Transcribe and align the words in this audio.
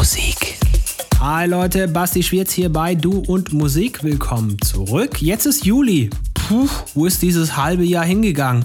Musik. 0.00 0.56
Hi 1.20 1.46
Leute, 1.46 1.86
Basti 1.86 2.22
Schwierz 2.22 2.52
hier 2.52 2.72
bei 2.72 2.94
Du 2.94 3.18
und 3.18 3.52
Musik. 3.52 4.02
Willkommen 4.02 4.56
zurück. 4.62 5.20
Jetzt 5.20 5.44
ist 5.44 5.66
Juli. 5.66 6.08
Puh, 6.32 6.66
wo 6.94 7.04
ist 7.04 7.20
dieses 7.20 7.58
halbe 7.58 7.84
Jahr 7.84 8.06
hingegangen? 8.06 8.64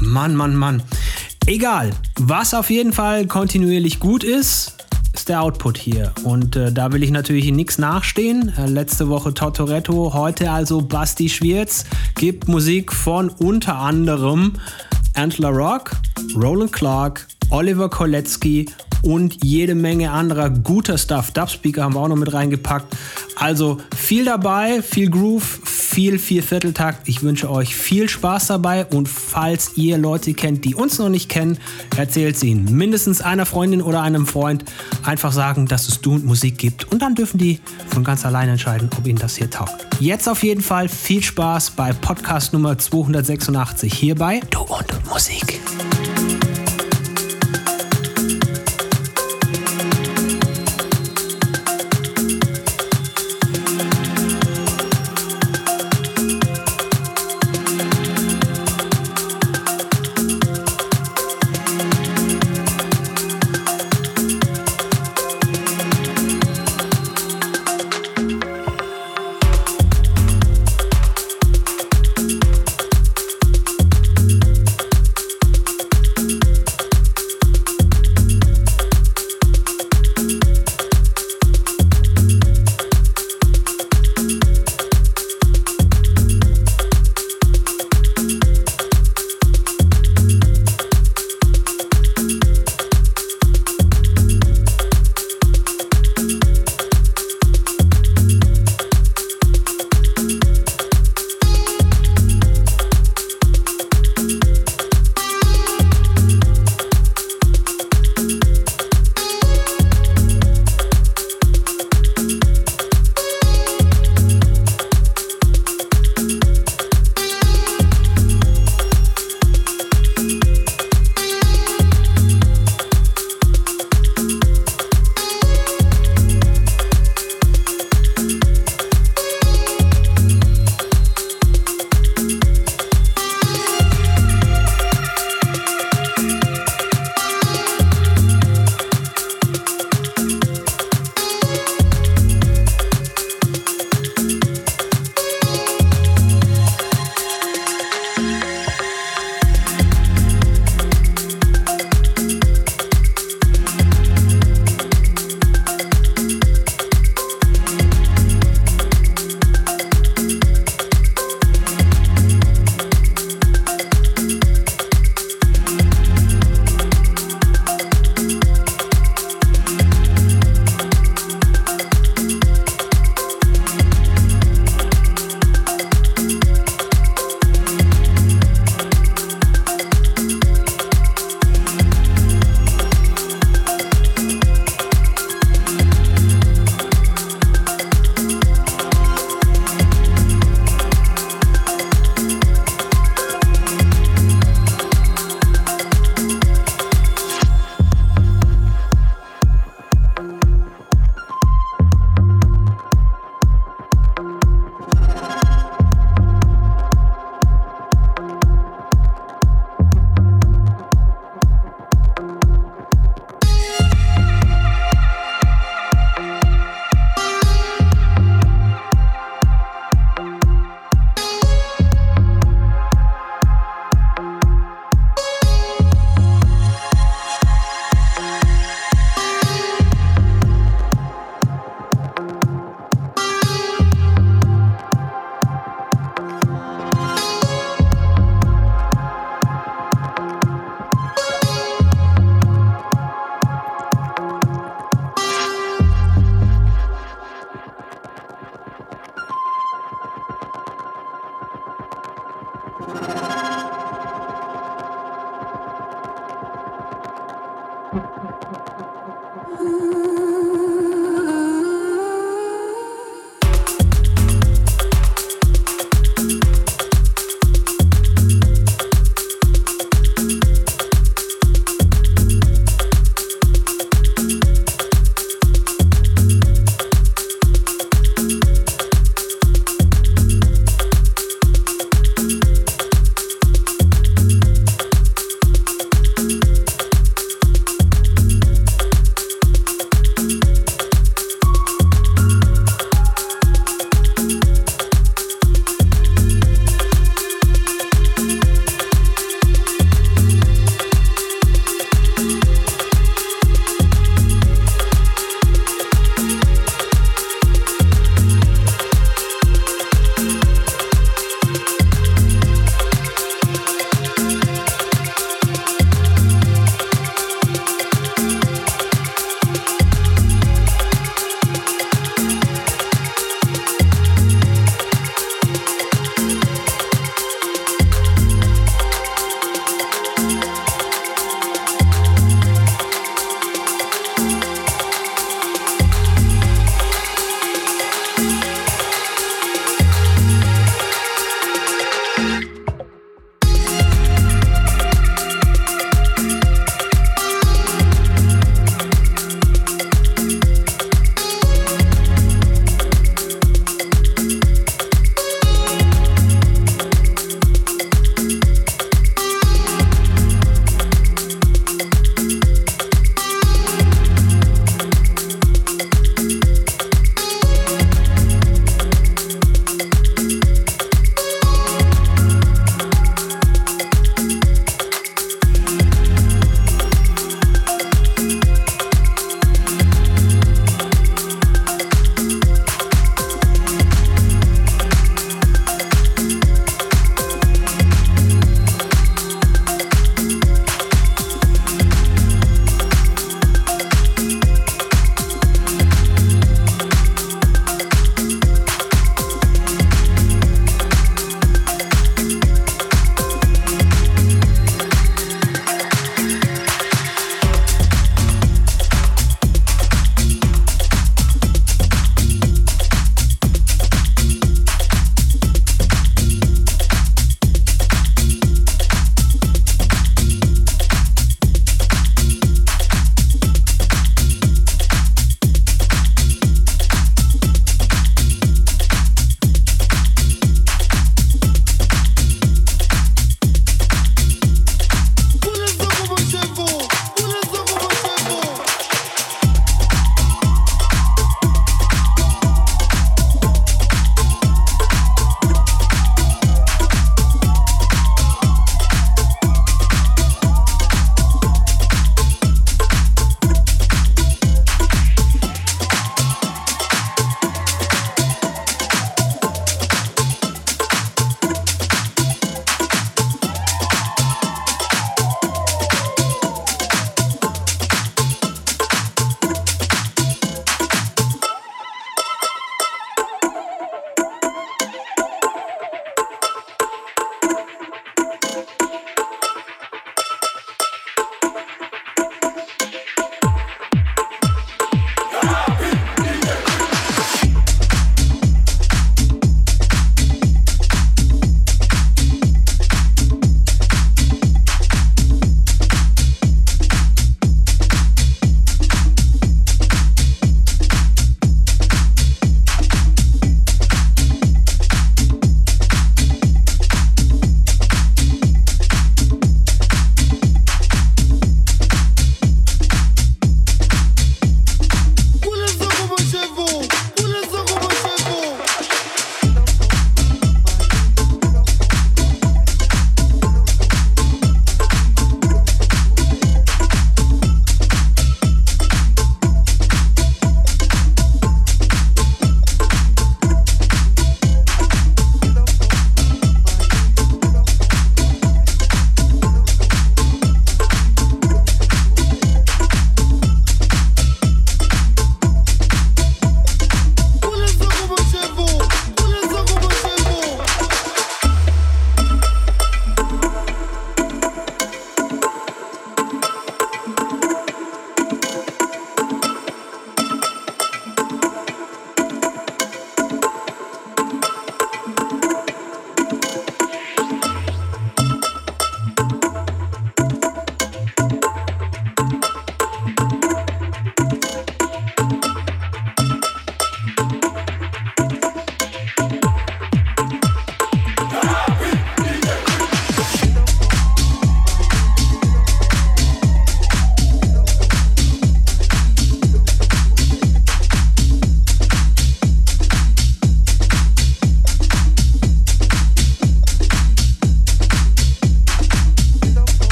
Mann, 0.00 0.34
Mann, 0.34 0.56
Mann. 0.56 0.82
Egal. 1.44 1.90
Was 2.18 2.54
auf 2.54 2.70
jeden 2.70 2.94
Fall 2.94 3.26
kontinuierlich 3.26 4.00
gut 4.00 4.24
ist, 4.24 4.86
ist 5.12 5.28
der 5.28 5.42
Output 5.42 5.76
hier. 5.76 6.14
Und 6.24 6.56
äh, 6.56 6.72
da 6.72 6.90
will 6.92 7.02
ich 7.02 7.10
natürlich 7.10 7.52
nichts 7.52 7.76
nachstehen. 7.76 8.50
Äh, 8.56 8.64
letzte 8.64 9.10
Woche 9.10 9.34
Tortoretto, 9.34 10.14
heute 10.14 10.50
also 10.50 10.80
Basti 10.80 11.28
Schwierz. 11.28 11.84
Gibt 12.14 12.48
Musik 12.48 12.90
von 12.90 13.28
unter 13.28 13.76
anderem 13.76 14.54
Antler 15.12 15.50
Rock, 15.50 15.90
Roland 16.34 16.72
Clark, 16.72 17.28
Oliver 17.50 17.90
Kolecki 17.90 18.64
und 19.02 19.44
jede 19.44 19.74
Menge 19.74 20.10
anderer 20.10 20.50
guter 20.50 20.98
Stuff. 20.98 21.30
Dubspeaker 21.30 21.82
haben 21.82 21.94
wir 21.94 22.00
auch 22.00 22.08
noch 22.08 22.16
mit 22.16 22.32
reingepackt. 22.32 22.96
Also 23.36 23.78
viel 23.96 24.24
dabei, 24.24 24.82
viel 24.82 25.10
Groove, 25.10 25.60
viel, 25.64 26.18
viel 26.18 26.42
Vierteltakt. 26.42 27.08
Ich 27.08 27.22
wünsche 27.22 27.50
euch 27.50 27.74
viel 27.74 28.08
Spaß 28.08 28.48
dabei 28.48 28.84
und 28.84 29.08
falls 29.08 29.76
ihr 29.76 29.98
Leute 29.98 30.34
kennt, 30.34 30.64
die 30.64 30.74
uns 30.74 30.98
noch 30.98 31.08
nicht 31.08 31.28
kennen, 31.28 31.58
erzählt 31.96 32.38
sie 32.38 32.50
ihnen. 32.50 32.76
Mindestens 32.76 33.20
einer 33.20 33.46
Freundin 33.46 33.82
oder 33.82 34.02
einem 34.02 34.26
Freund 34.26 34.64
einfach 35.02 35.32
sagen, 35.32 35.66
dass 35.66 35.88
es 35.88 36.00
Du 36.00 36.14
und 36.14 36.24
Musik 36.24 36.58
gibt 36.58 36.90
und 36.92 37.02
dann 37.02 37.14
dürfen 37.14 37.38
die 37.38 37.60
von 37.88 38.04
ganz 38.04 38.24
allein 38.24 38.48
entscheiden, 38.48 38.90
ob 38.96 39.06
ihnen 39.06 39.18
das 39.18 39.36
hier 39.36 39.50
taugt. 39.50 39.86
Jetzt 39.98 40.28
auf 40.28 40.42
jeden 40.42 40.62
Fall 40.62 40.88
viel 40.88 41.22
Spaß 41.22 41.72
bei 41.72 41.92
Podcast 41.92 42.52
Nummer 42.52 42.78
286 42.78 43.92
hierbei 43.92 44.40
Du 44.50 44.60
und 44.60 45.08
Musik. 45.08 45.60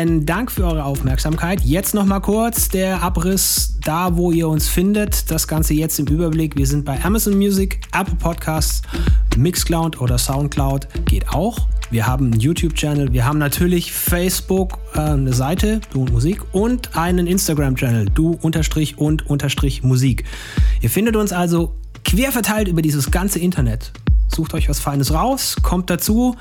Vielen 0.00 0.24
Dank 0.24 0.50
für 0.50 0.64
eure 0.64 0.86
Aufmerksamkeit. 0.86 1.60
Jetzt 1.60 1.92
noch 1.92 2.06
mal 2.06 2.20
kurz 2.20 2.70
der 2.70 3.02
Abriss 3.02 3.76
da, 3.84 4.16
wo 4.16 4.32
ihr 4.32 4.48
uns 4.48 4.66
findet. 4.66 5.30
Das 5.30 5.46
Ganze 5.46 5.74
jetzt 5.74 5.98
im 5.98 6.06
Überblick. 6.06 6.56
Wir 6.56 6.66
sind 6.66 6.86
bei 6.86 6.98
Amazon 7.04 7.36
Music, 7.36 7.82
Apple 7.92 8.14
Podcasts, 8.14 8.80
Mixcloud 9.36 10.00
oder 10.00 10.16
Soundcloud. 10.16 10.88
Geht 11.04 11.28
auch. 11.28 11.68
Wir 11.90 12.06
haben 12.06 12.32
einen 12.32 12.40
YouTube-Channel. 12.40 13.12
Wir 13.12 13.26
haben 13.26 13.36
natürlich 13.36 13.92
Facebook, 13.92 14.78
äh, 14.94 15.00
eine 15.00 15.34
Seite, 15.34 15.82
Du 15.92 16.00
und 16.00 16.12
Musik, 16.12 16.40
und 16.52 16.96
einen 16.96 17.26
Instagram-Channel, 17.26 18.06
Du 18.06 18.38
unterstrich 18.40 18.96
und 18.96 19.28
unterstrich 19.28 19.82
Musik. 19.82 20.24
Ihr 20.80 20.88
findet 20.88 21.14
uns 21.14 21.30
also 21.34 21.74
quer 22.06 22.32
verteilt 22.32 22.68
über 22.68 22.80
dieses 22.80 23.10
ganze 23.10 23.38
Internet. 23.38 23.92
Sucht 24.34 24.54
euch 24.54 24.68
was 24.68 24.80
Feines 24.80 25.12
raus, 25.12 25.56
kommt 25.62 25.90
dazu 25.90 26.36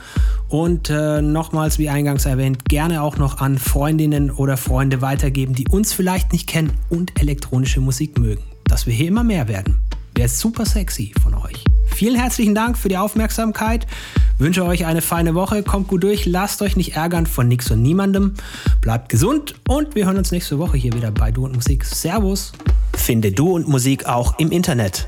und 0.48 0.90
äh, 0.90 1.22
nochmals, 1.22 1.80
wie 1.80 1.90
eingangs 1.90 2.26
erwähnt, 2.26 2.66
gerne 2.66 3.02
auch 3.02 3.18
noch 3.18 3.40
an 3.40 3.58
Freundinnen 3.58 4.32
oder 4.32 4.58
Freunde 4.58 5.02
weitergeben, 5.02 5.56
die 5.56 5.68
uns 5.68 5.94
vielleicht 5.94 6.32
nicht 6.32 6.48
kennen 6.48 6.74
und 6.90 7.20
elektronische 7.20 7.82
Musik 7.82 8.20
mögen. 8.20 8.44
Dass 8.66 8.86
wir 8.86 8.94
hier 8.94 9.08
immer 9.08 9.24
mehr 9.24 9.48
werden. 9.48 9.82
Wäre 10.16 10.30
super 10.30 10.66
sexy 10.66 11.14
von 11.22 11.34
euch. 11.34 11.64
Vielen 11.96 12.16
herzlichen 12.16 12.56
Dank 12.56 12.78
für 12.78 12.90
die 12.90 12.98
Aufmerksamkeit. 12.98 13.88
Wünsche 14.38 14.64
euch 14.64 14.86
eine 14.86 15.02
feine 15.02 15.36
Woche. 15.36 15.64
Kommt 15.64 15.88
gut 15.88 16.04
durch. 16.04 16.26
Lasst 16.26 16.62
euch 16.62 16.76
nicht 16.76 16.96
ärgern 16.96 17.26
von 17.26 17.48
nix 17.48 17.72
und 17.72 17.82
niemandem. 17.82 18.36
Bleibt 18.82 19.10
gesund 19.10 19.56
und 19.68 19.96
wir 19.96 20.06
hören 20.06 20.18
uns 20.18 20.32
nächste 20.32 20.60
Woche 20.60 20.78
hier 20.78 20.94
wieder 20.94 21.12
bei 21.12 21.32
Du 21.32 21.46
und 21.46 21.56
Musik. 21.56 21.84
Servus. 21.84 22.54
Finde 22.96 23.32
Du 23.32 23.54
und 23.54 23.68
Musik 23.68 24.06
auch 24.06 24.38
im 24.40 24.52
Internet. 24.52 25.08